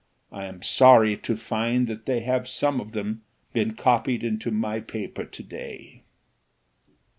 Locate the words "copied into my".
3.75-4.79